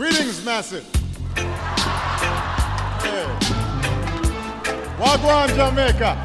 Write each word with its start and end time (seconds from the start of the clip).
Greetings, 0.00 0.42
Massive. 0.46 0.86
Hey. 3.04 3.26
Wagwan, 4.96 5.54
Jamaica. 5.54 6.16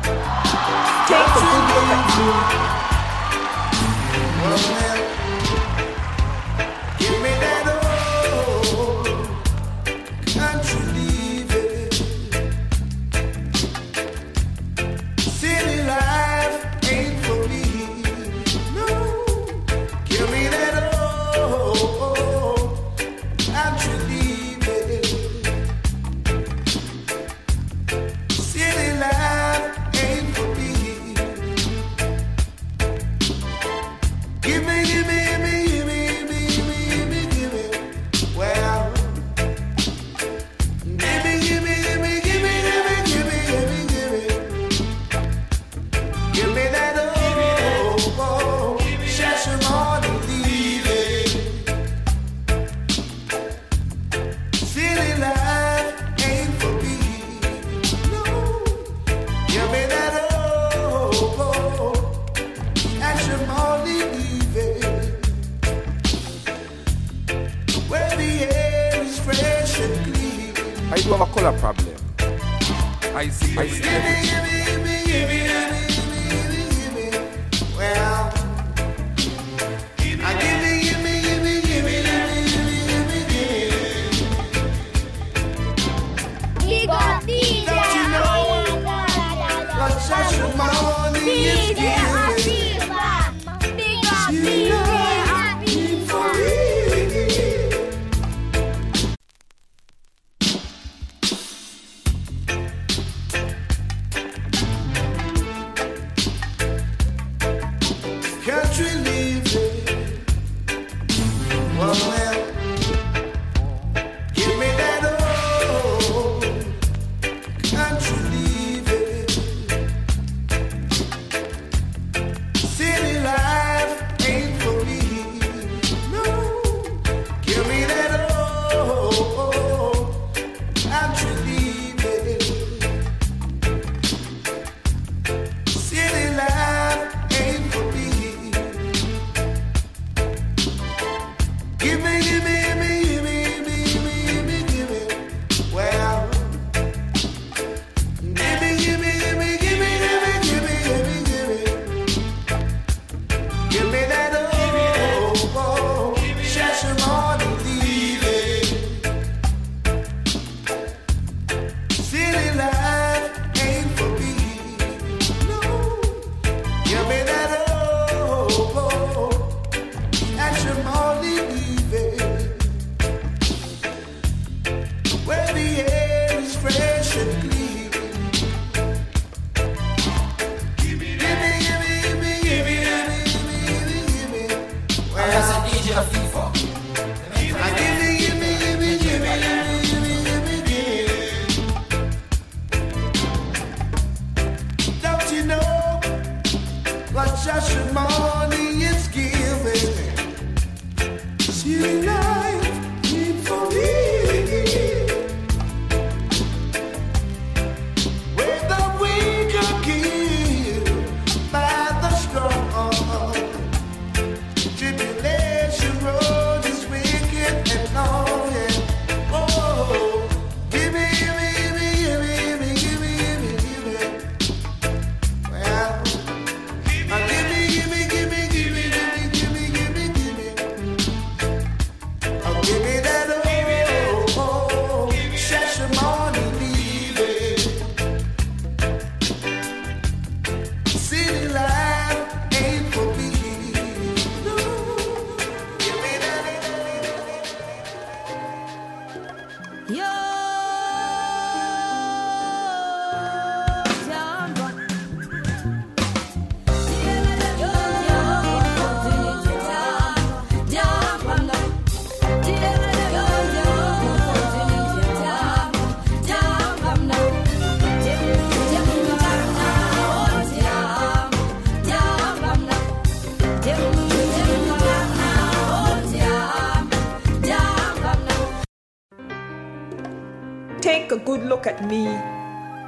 at 281.67 281.83
me, 281.85 282.05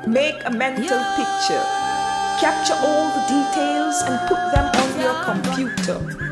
make 0.08 0.36
a 0.46 0.52
mental 0.52 1.00
picture, 1.16 1.64
capture 2.40 2.76
all 2.76 3.10
the 3.16 3.24
details 3.28 4.02
and 4.04 4.18
put 4.28 4.42
them 4.54 4.68
on 4.82 5.00
your 5.00 5.16
computer. 5.24 6.27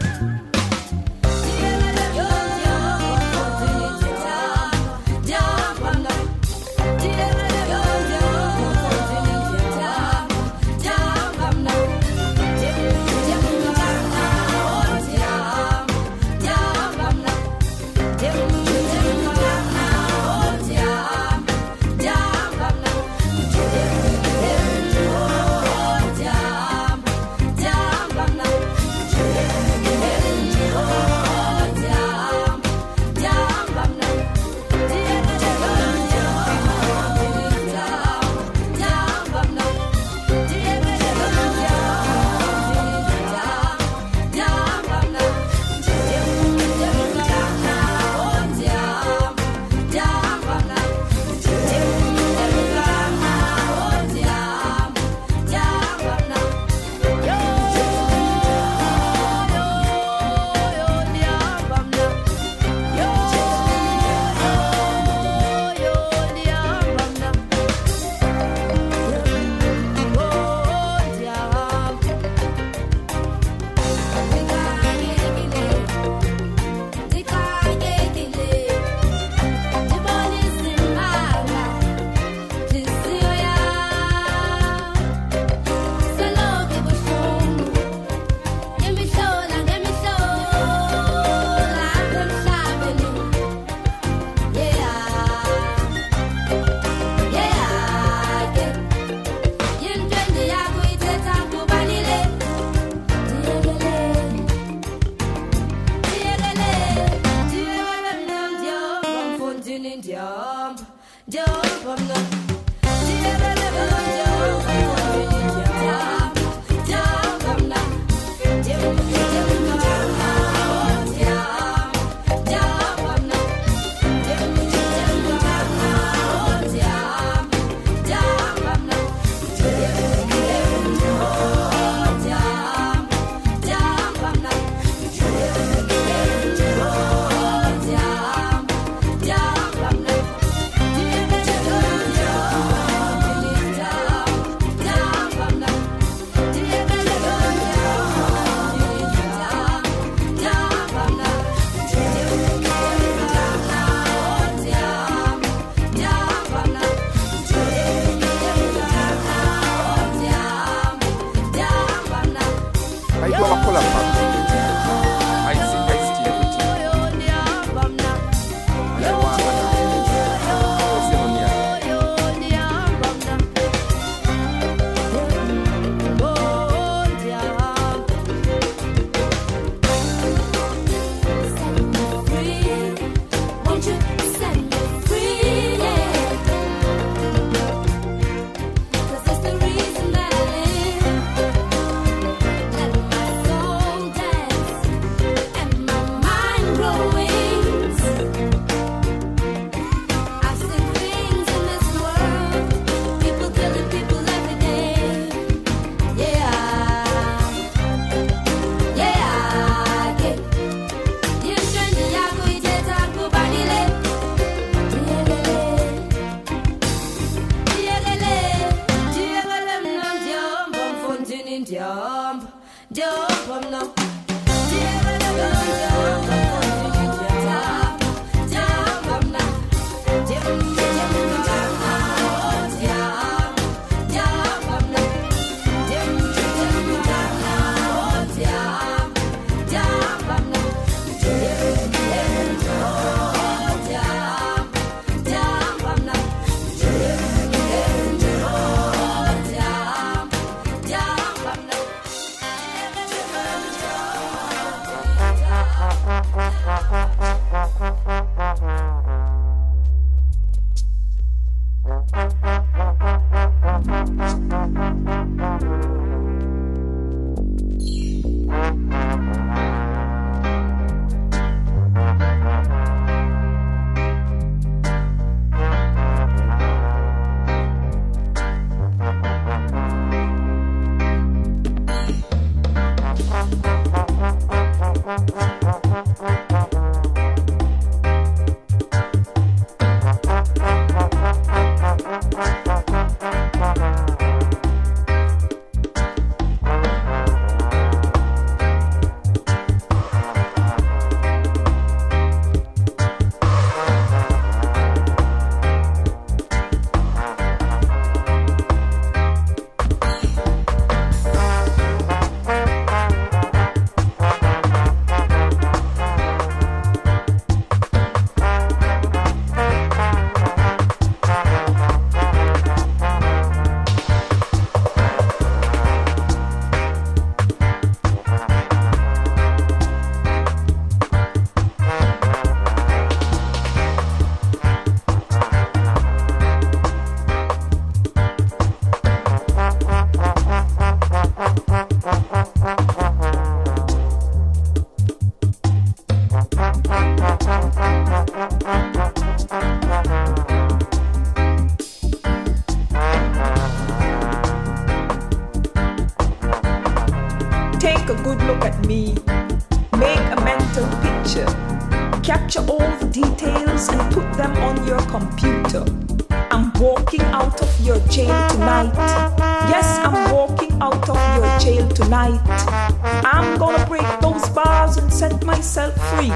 I'm 373.04 373.58
gonna 373.58 373.86
break 373.88 374.08
those 374.22 374.48
bars 374.50 374.98
and 374.98 375.12
set 375.12 375.44
myself 375.46 375.94
free. 376.12 376.32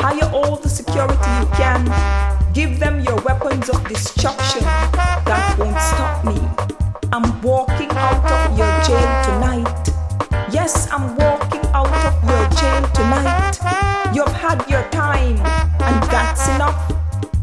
Hire 0.00 0.30
all 0.32 0.56
the 0.56 0.68
security 0.68 1.30
you 1.40 1.46
can. 1.56 1.84
Give 2.52 2.78
them 2.78 3.00
your 3.00 3.20
weapons 3.22 3.68
of 3.68 3.86
destruction. 3.88 4.62
That 4.62 5.56
won't 5.58 5.80
stop 5.80 6.24
me. 6.24 6.38
I'm 7.12 7.40
walking 7.42 7.90
out 7.90 8.24
of 8.30 8.58
your 8.58 8.72
jail 8.86 9.10
tonight. 9.24 9.88
Yes, 10.52 10.88
I'm 10.90 11.16
walking 11.16 11.64
out 11.72 11.88
of 11.88 12.14
your 12.28 12.44
jail 12.60 12.82
tonight. 12.94 13.58
You've 14.14 14.32
had 14.32 14.64
your 14.68 14.82
time, 14.90 15.36
and 15.88 16.02
that's 16.10 16.48
enough. 16.48 16.92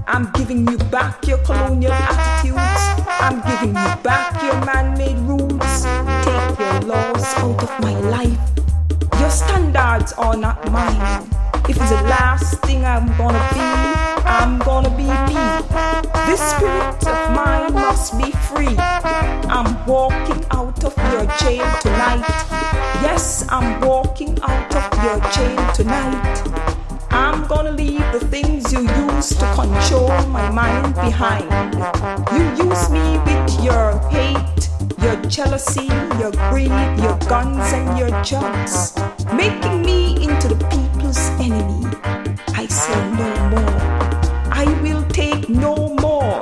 I'm 0.07 0.31
giving 0.33 0.67
you 0.67 0.77
back 0.77 1.27
your 1.27 1.39
colonial 1.39 1.91
attitudes. 1.91 3.05
I'm 3.19 3.41
giving 3.41 3.69
you 3.75 3.95
back 4.03 4.41
your 4.43 4.63
man 4.65 4.97
made 4.97 5.17
rules 5.19 6.14
your 6.59 6.79
laws 6.81 7.23
out 7.37 7.63
of 7.63 7.79
my 7.81 7.99
life. 7.99 8.39
Your 9.19 9.29
standards 9.29 10.13
are 10.13 10.37
not 10.37 10.71
mine. 10.71 11.27
If 11.67 11.77
it's 11.77 11.89
the 11.89 12.03
last 12.03 12.61
thing 12.61 12.85
I'm 12.85 13.07
gonna 13.17 13.43
be, 13.53 13.59
I'm 14.25 14.59
gonna 14.59 14.89
be 14.95 15.09
me. 15.27 15.41
This 16.27 16.41
spirit 16.41 17.07
of 17.07 17.35
mine 17.35 17.73
must 17.73 18.17
be 18.17 18.31
free. 18.47 18.75
I'm 18.77 19.85
walking 19.85 20.45
out 20.51 20.83
of 20.83 20.95
your 21.11 21.25
jail 21.39 21.65
tonight. 21.81 22.25
Yes, 23.01 23.45
I'm 23.49 23.81
walking 23.81 24.37
out 24.43 24.75
of 24.75 25.03
your 25.03 25.19
jail 25.31 25.73
tonight. 25.73 26.75
I'm 27.09 27.47
gonna 27.47 27.71
leave 27.71 28.05
the 28.11 28.19
things 28.19 28.71
you 28.71 28.81
used 29.07 29.39
to 29.39 29.45
control 29.55 30.09
my 30.27 30.49
mind 30.51 30.93
behind. 30.95 31.49
You 32.33 32.65
use 32.65 32.89
me 32.91 33.17
with 33.25 33.63
your 33.63 33.99
hate 34.09 34.44
jealousy, 35.27 35.85
your 36.19 36.31
greed, 36.49 36.71
your 36.99 37.17
guns, 37.27 37.73
and 37.73 37.97
your 37.97 38.09
jobs, 38.23 38.95
making 39.33 39.81
me 39.81 40.23
into 40.23 40.47
the 40.47 40.55
people's 40.69 41.17
enemy. 41.39 41.85
I 42.53 42.67
say 42.67 42.95
no 43.11 43.49
more. 43.49 43.95
I 44.51 44.65
will 44.81 45.03
take 45.09 45.49
no 45.49 45.89
more. 46.01 46.39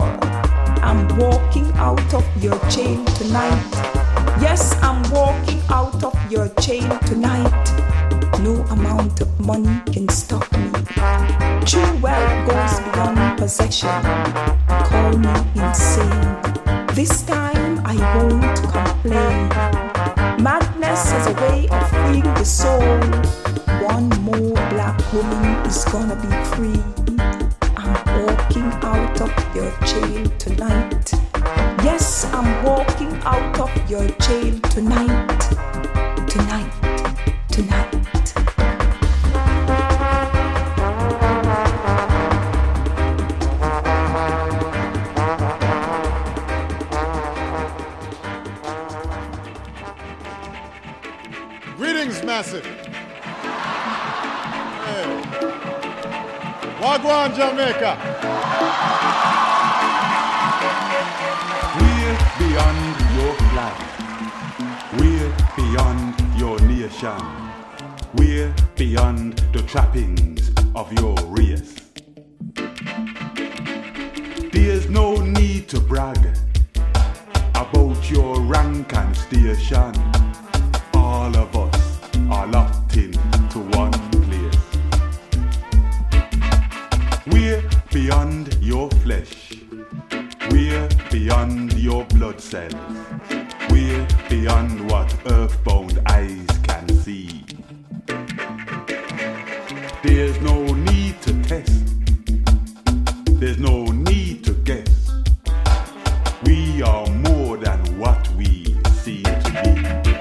I'm 0.83 1.07
walking 1.17 1.71
out 1.75 2.13
of 2.13 2.25
your 2.43 2.59
chain 2.69 3.05
tonight. 3.17 3.69
Yes, 4.41 4.75
I'm 4.81 5.01
walking 5.11 5.61
out 5.69 6.03
of 6.03 6.15
your 6.31 6.49
chain 6.61 6.89
tonight. 7.05 7.51
No 8.39 8.53
amount 8.71 9.21
of 9.21 9.39
money 9.39 9.81
can 9.91 10.09
stop 10.09 10.51
me. 10.53 10.69
True 11.65 11.97
wealth 12.01 12.49
goes 12.49 12.79
beyond 12.81 13.37
possession. 13.37 13.89
Call 14.67 15.17
me 15.17 15.33
insane. 15.55 16.62
This 16.93 17.23
time 17.23 17.81
I 17.85 17.95
won't 18.15 18.62
complain. 18.71 19.50
Madness 20.43 21.12
is 21.12 21.25
a 21.25 21.33
way 21.41 21.67
of 21.69 21.89
freeing 21.89 22.23
the 22.35 22.45
soul. 22.45 23.00
One 23.81 24.09
more 24.21 24.53
black 24.69 25.01
woman 25.12 25.65
is 25.65 25.83
gonna 25.85 26.15
be 26.15 26.29
free. 26.53 26.83
I'm 27.77 27.97
walking 28.25 28.69
out 28.85 29.19
of 29.21 29.33
your 29.55 29.73
jail 29.89 30.25
tonight. 30.38 31.12
Yes, 31.83 32.25
I'm 32.31 32.63
walking 32.63 33.13
out 33.25 33.59
of 33.59 33.71
your 33.89 34.07
jail 34.19 34.59
tonight. 34.69 35.23
Massive. 52.35 52.65
Hey. 54.85 55.07
Wagwan, 56.81 57.29
Jamaica. 57.35 57.93
We're 61.77 62.17
beyond 62.41 62.95
your 63.17 63.33
flag. 63.51 63.77
We're 64.97 65.31
beyond 65.55 66.15
your 66.35 66.57
nation. 66.61 67.21
We're 68.15 68.51
beyond 68.77 69.37
the 69.53 69.61
trappings 69.67 70.49
of 70.73 70.91
your 70.93 71.15
race. 71.27 71.75
There's 74.51 74.89
no 74.89 75.17
need 75.17 75.69
to 75.69 75.79
brag 75.79 76.17
about 77.53 78.09
your 78.09 78.41
rank 78.41 78.91
and 78.95 79.15
station. 79.15 80.02
There's 100.03 100.38
no 100.41 100.62
need 100.65 101.22
to 101.22 101.31
test. 101.43 101.86
There's 103.39 103.57
no 103.57 103.86
need 103.86 104.43
to 104.43 104.51
guess. 104.51 105.13
We 106.43 106.81
are 106.83 107.07
more 107.07 107.55
than 107.55 107.79
what 107.98 108.27
we 108.36 108.75
seem 109.01 109.24
to 109.24 109.51
be. 110.03 110.13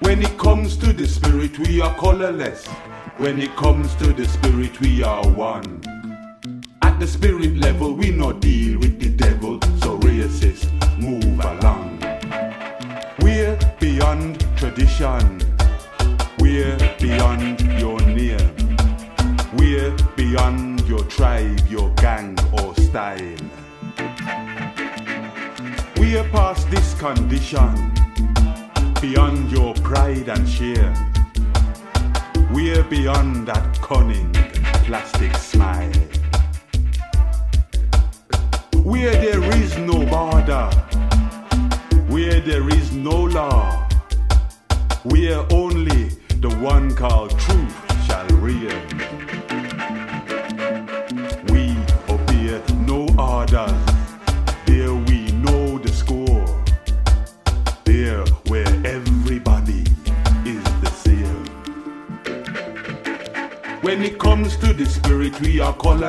When 0.00 0.20
it 0.20 0.36
comes 0.36 0.76
to 0.76 0.92
the 0.92 1.08
spirit, 1.08 1.58
we 1.58 1.80
are 1.80 1.94
colorless. 1.94 2.66
When 3.16 3.40
it 3.40 3.56
comes 3.56 3.94
to 3.94 4.12
the 4.12 4.26
spirit, 4.26 4.78
we 4.80 5.02
are 5.02 5.26
one. 5.26 5.80
At 6.82 7.00
the 7.00 7.06
spirit 7.06 7.56
level, 7.56 7.94
we 7.94 8.10
no 8.10 8.34
deal 8.34 8.78
with 8.78 9.00
the 9.00 9.08
devil, 9.08 9.58
so 9.80 9.98
racist, 10.00 10.68
move 10.98 11.40
along. 11.40 11.98
We're 13.20 13.58
beyond 13.80 14.46
tradition. 14.58 15.33
Beyond 20.34 20.80
your 20.88 21.04
tribe, 21.04 21.60
your 21.68 21.90
gang, 21.90 22.36
or 22.54 22.74
style. 22.74 23.38
We're 25.96 26.28
past 26.30 26.68
this 26.72 26.92
condition, 26.94 27.70
beyond 29.00 29.52
your 29.52 29.74
pride 29.74 30.28
and 30.28 30.48
share. 30.48 30.92
We're 32.52 32.82
beyond 32.82 33.46
that 33.46 33.80
cunning 33.80 34.32
plastic 34.86 35.36
smile. 35.36 35.92
Where 38.82 39.12
there 39.12 39.44
is 39.62 39.78
no 39.78 40.04
border, 40.04 40.68
where 42.08 42.40
there 42.40 42.68
is 42.70 42.90
no 42.90 43.22
law, 43.22 43.88
we're 45.04 45.46
only 45.52 46.08
the 46.40 46.50
one 46.60 46.92
called 46.96 47.38
truth 47.38 47.53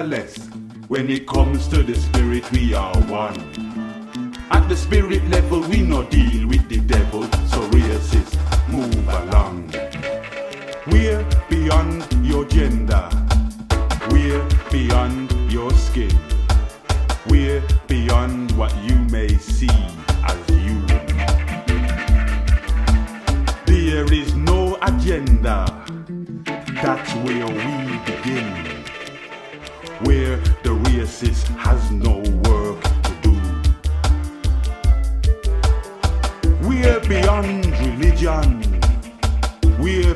When 0.05 1.09
it 1.09 1.25
comes 1.25 1.67
to 1.69 1.81
the 1.81 1.95
spirit, 1.95 2.51
we 2.51 2.75
are 2.75 2.95
one. 3.09 3.39
At 4.51 4.69
the 4.69 4.75
spirit 4.75 5.27
level, 5.29 5.62
we 5.62 5.81
no 5.81 6.03
deal 6.03 6.47
with 6.47 6.69
the 6.69 6.77
devil, 6.77 7.24
so 7.47 7.67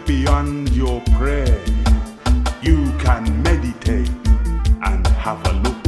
beyond 0.09 0.69
your 0.71 0.99
prayer. 1.19 1.63
You 2.63 2.91
can 2.97 3.43
meditate 3.43 4.09
and 4.81 5.05
have 5.05 5.39
a 5.45 5.53
look. 5.61 5.83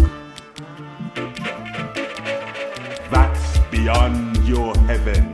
That's 3.10 3.58
beyond 3.72 4.38
your 4.48 4.78
heaven. 4.82 5.25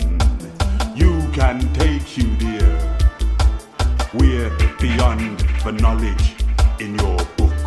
You 0.96 1.12
can 1.34 1.74
take 1.74 2.17
you 2.17 2.34
there. 2.38 2.98
We're 4.13 4.56
beyond 4.79 5.41
the 5.65 5.74
knowledge 5.74 6.36
in 6.79 6.96
your 6.96 7.17
book. 7.36 7.60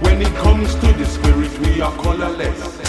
When 0.00 0.20
it 0.20 0.34
comes 0.42 0.74
to 0.74 0.92
the 0.94 1.06
spirit, 1.06 1.56
we 1.60 1.80
are 1.80 1.92
colorless. 1.92 2.83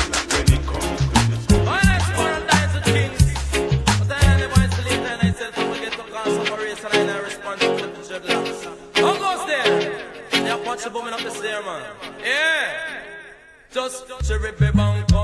Just 13.75 14.07
chiribby 14.07 14.73
bang, 14.73 15.14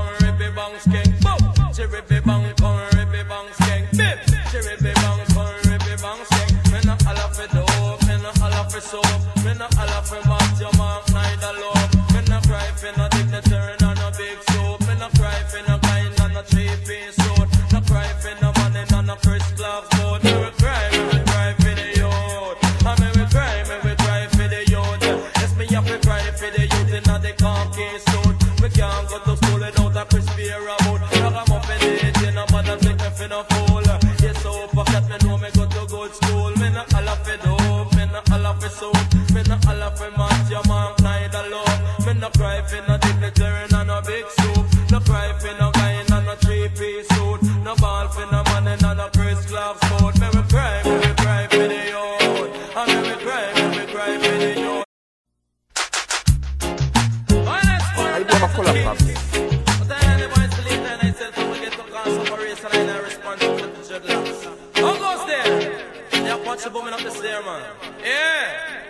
watch 66.52 66.64
the 66.64 66.70
woman 66.70 66.92
up 66.92 67.00
the 67.00 67.10
stair, 67.10 67.42
man. 67.42 67.62
Yeah. 68.04 68.82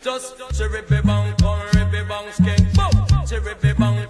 Just 0.00 0.36
cherry 0.56 0.82
bang, 0.82 1.34
come, 1.38 1.60
ribby 1.74 2.02
bang, 2.08 2.28
skank, 2.30 2.64
boom. 2.76 3.26
Cherry 3.26 3.74
bang, 3.74 4.06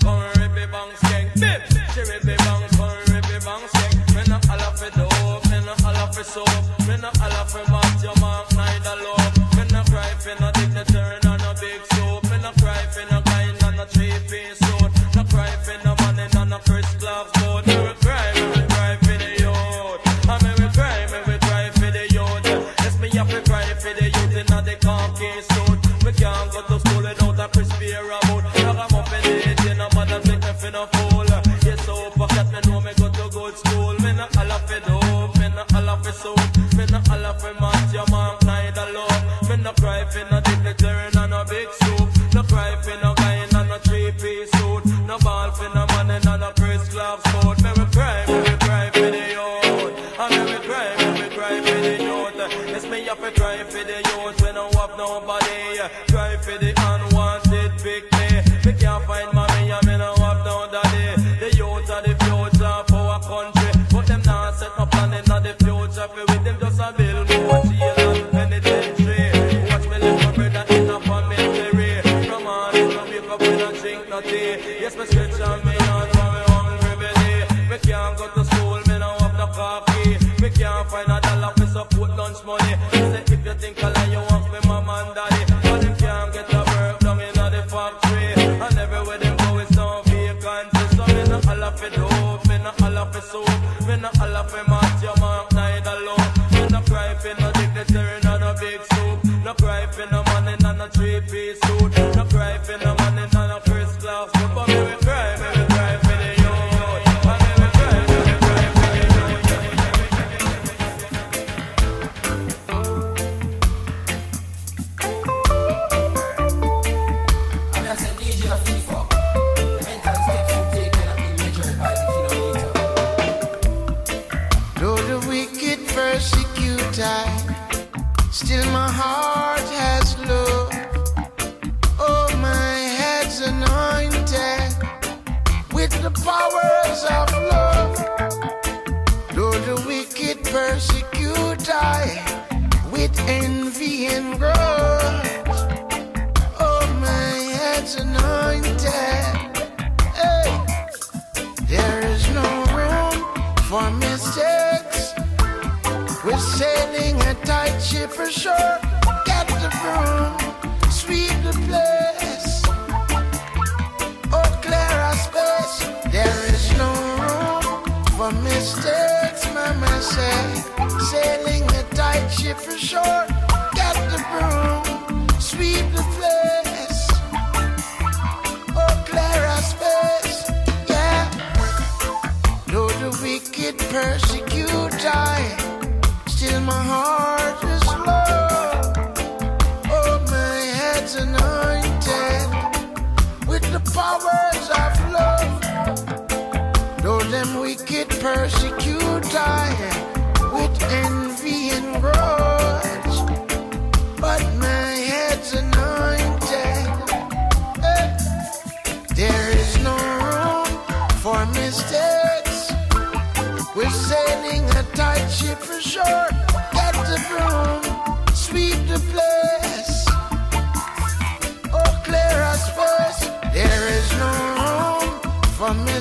man's 82.33 82.45
money. 82.45 82.77
He 82.90 82.99
say 82.99 83.23
if 83.27 83.47
you 83.47 83.55
think 83.55 83.85
I 83.85 83.92
lie, 83.92 84.07
you 84.07 84.18
want 84.18 84.53
me 84.53 84.59
my 84.68 84.81
man, 84.85 85.14
daddy. 85.14 85.45
But 85.62 85.81
them 85.83 85.97
can't 85.97 86.33
get 86.33 86.53
a 86.53 86.59
work 86.59 86.99
down 87.01 87.21
in 87.21 87.35
the 87.35 87.62
factory. 87.68 88.33
And 88.64 88.79
everywhere 88.79 89.18
them 89.18 89.37
go 89.37 89.59
it's 89.59 89.75
some 89.75 90.05
vacancy. 90.05 90.97
So 90.97 91.07
me 91.07 91.25
not 91.29 91.47
all 91.49 91.64
of 91.64 91.83
it 91.83 91.95
hope, 91.95 92.49
me 92.49 92.59
not 92.59 92.83
all 92.83 92.99
of 92.99 93.16
it 93.16 93.23
soul. 93.25 93.45
Me 93.87 93.97
not 93.97 94.21
all 94.21 94.37
of 94.37 94.55
it 94.55 94.68
match 94.68 95.03
your 95.03 95.16
mark, 95.21 95.53
neither 95.53 95.97
low. 96.07 96.16
Me 96.53 96.66
no 96.68 96.81
cry 96.83 97.14
for 97.14 97.35
no 97.40 97.53
dignitary, 97.53 98.21
no 98.25 98.38
no 98.38 98.55
big 98.61 98.81
soup. 98.92 99.18
No 99.45 99.55
cry 99.55 99.87
for 99.87 100.07
no 100.11 100.23
money, 100.25 100.57
not 100.61 100.81
a 100.81 100.88
three 100.88 101.21
piece. 101.21 101.62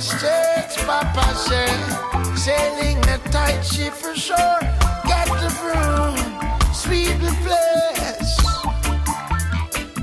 States, 0.02 0.84
Papa 0.84 1.36
said. 1.36 2.36
Sailing 2.36 2.98
a 3.08 3.20
tight 3.30 3.62
ship 3.62 3.94
for 3.94 4.16
sure. 4.16 4.60
Got 5.06 5.28
the 5.40 5.50
broom, 5.62 6.18
sweep 6.74 7.20
the 7.20 7.32
place. 7.46 8.38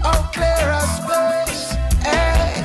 Oh, 0.05 0.31
clear 0.33 0.71
our 0.71 0.87
space. 0.99 1.73
Hey, 2.05 2.63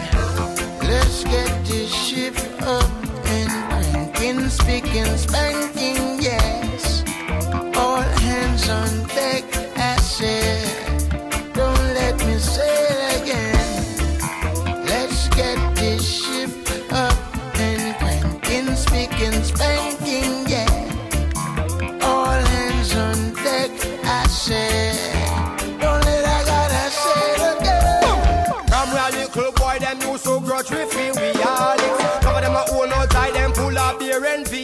let's 0.87 1.23
get 1.23 1.65
this 1.65 1.91
ship 1.91 2.35
up 2.61 2.89
and 3.25 3.49
cranking, 3.67 4.49
speaking, 4.49 5.17
spanking. 5.17 6.12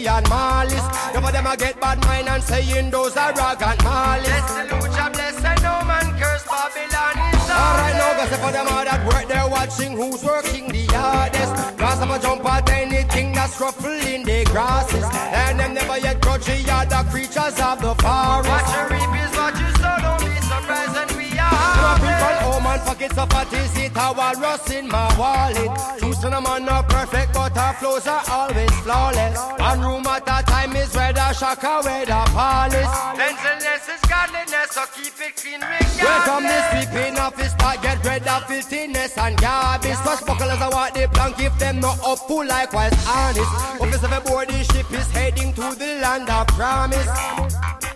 And 0.09 0.29
malice. 0.29 0.87
Some 1.13 1.25
of 1.25 1.31
them 1.31 1.45
a 1.45 1.55
get 1.55 1.79
bad 1.79 1.99
mind 2.05 2.27
and 2.27 2.43
saying 2.43 2.89
those 2.89 3.15
are 3.15 3.33
rag 3.33 3.61
and 3.61 3.83
malice. 3.83 4.27
Bless 4.27 4.53
the 4.55 4.63
lucha, 4.75 5.05
bless 5.13 5.37
and 5.45 5.61
no 5.63 5.75
man 5.85 6.07
curse 6.19 6.45
Babylon 6.49 7.15
is 7.33 7.49
Alright 7.49 7.95
now, 7.95 8.13
go 8.17 8.23
say 8.29 8.39
for 8.43 8.51
them 8.51 8.67
all 8.67 8.85
that 8.85 9.01
work, 9.05 9.27
they're 9.27 9.49
watching 9.49 9.93
who's 9.93 10.23
working 10.23 10.67
the 10.69 10.85
hardest. 10.93 11.53
Cause 11.77 12.01
I'm 12.01 12.11
a 12.11 12.19
jump 12.19 12.45
at 12.45 12.69
anything 12.69 13.33
that's 13.33 13.59
ruffling 13.59 14.23
the 14.23 14.45
grasses. 14.45 15.05
And 15.13 15.59
them 15.59 15.73
never 15.73 15.97
yet 15.97 16.21
grudge 16.21 16.45
the 16.45 16.57
other 16.71 17.09
creatures 17.09 17.57
of 17.59 17.81
the 17.81 17.93
forest. 17.95 18.49
What 18.49 18.65
you 18.73 18.83
reap 18.93 19.13
is 19.23 19.33
what 19.37 19.53
you 19.59 19.69
sow, 19.81 19.97
don't 20.05 20.21
be 20.25 20.35
surprised 20.41 20.93
when 20.93 21.17
we 21.17 21.39
are. 21.39 22.48
Some 22.69 22.97
people 22.97 23.09
home 23.17 23.17
and 23.17 23.17
pockets 23.17 23.17
of 23.17 23.33
a 23.33 23.63
is 23.63 23.77
it 23.77 23.91
a 23.95 24.13
walrus 24.13 24.71
in 24.71 24.87
my 24.87 25.17
wallet. 25.17 25.99
Choosing 25.99 26.33
a 26.33 26.41
man 26.41 26.65
not 26.65 26.87
perfect, 26.87 27.33
but 27.33 27.57
our 27.57 27.73
flows 27.73 28.07
are 28.07 28.23
always 28.29 28.71
flawless. 28.81 29.39
One 29.59 29.81
room 29.81 30.05
at 30.07 30.23
a 30.27 30.45
time 30.45 30.75
is 30.75 30.93
where 30.95 31.13
the 31.13 31.33
shaka, 31.33 31.81
where 31.83 32.05
the 32.05 32.21
polish. 32.33 32.91
Gentleness 33.17 33.89
is 33.89 34.01
godliness, 34.07 34.69
so 34.71 34.85
keep 34.93 35.13
it 35.19 35.35
clean 35.35 35.61
regardless. 35.61 36.03
Welcome 36.03 36.43
this 36.43 36.65
sweeping 36.69 37.17
office, 37.17 37.51
start 37.51 37.81
get 37.81 38.05
rid 38.05 38.27
of 38.27 38.43
filthiness 38.45 39.17
and 39.17 39.37
garbage. 39.37 39.97
Swashbucklers 40.05 40.61
I 40.61 40.69
want 40.69 40.93
the 40.93 41.07
plank, 41.09 41.39
if 41.39 41.57
them 41.57 41.79
not 41.79 41.99
up, 42.05 42.19
pull 42.27 42.45
likewise 42.45 42.93
honest. 43.07 43.81
Office 43.81 44.03
of 44.03 44.11
a 44.11 44.21
board, 44.21 44.49
the 44.49 44.63
ship 44.63 44.91
is 44.93 45.09
heading 45.11 45.53
to 45.53 45.73
the 45.75 45.99
land 46.01 46.29
of 46.29 46.47
promise. 46.47 47.07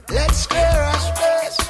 Let's 0.10 0.48
clear 0.48 0.64
our 0.64 1.00
space. 1.00 1.63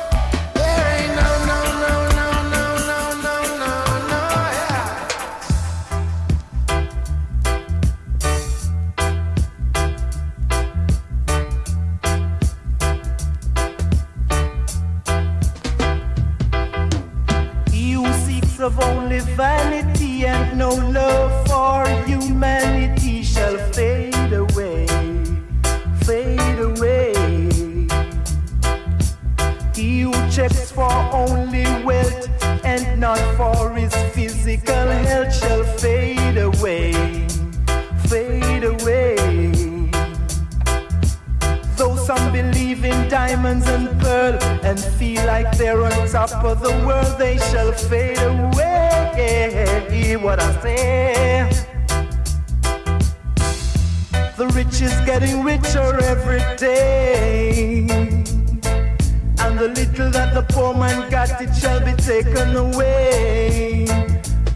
It 61.41 61.55
shall 61.55 61.79
be 61.79 61.93
taken 61.93 62.55
away. 62.55 63.85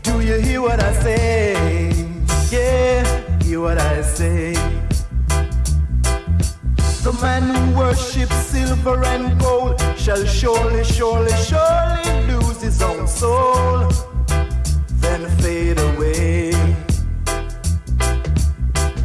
Do 0.04 0.22
you 0.22 0.36
hear 0.40 0.62
what 0.62 0.82
I 0.84 0.94
say? 1.02 1.90
Yeah, 2.52 3.04
hear 3.42 3.62
what 3.62 3.78
I 3.78 4.02
say. 4.02 4.54
The 7.04 7.18
man 7.22 7.44
who 7.44 7.78
worships 7.78 8.36
silver 8.36 9.04
and 9.06 9.40
gold 9.40 9.80
shall 9.98 10.24
surely, 10.26 10.84
surely, 10.84 11.32
surely 11.50 12.28
lose 12.28 12.62
his 12.62 12.82
own 12.82 13.08
soul, 13.08 13.90
then 15.02 15.30
fade 15.40 15.80
away. 15.80 16.52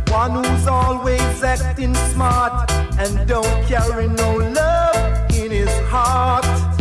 One 0.09 0.45
who's 0.45 0.67
always 0.67 1.43
acting 1.43 1.95
smart 2.13 2.71
and 2.99 3.27
don't 3.27 3.65
carry 3.67 4.09
no 4.09 4.37
love 4.37 5.31
in 5.35 5.51
his 5.51 5.73
heart 5.89 6.72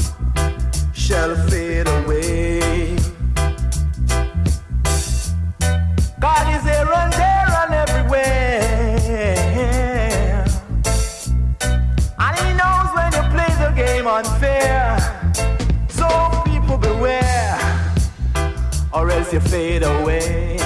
shall 1.01 1.35
fade 1.49 1.87
away. 1.87 2.95
God 6.19 6.45
is 6.55 6.63
here 6.69 6.91
and 7.01 7.13
there 7.21 7.49
and 7.61 7.73
everywhere. 7.83 8.61
And 12.19 12.35
he 12.43 12.49
knows 12.53 12.89
when 12.95 13.11
you 13.17 13.23
play 13.35 13.51
the 13.63 13.71
game 13.75 14.05
unfair. 14.05 14.99
So 15.89 16.07
people 16.45 16.77
beware, 16.77 17.59
or 18.93 19.09
else 19.09 19.33
you 19.33 19.39
fade 19.39 19.83
away. 19.83 20.59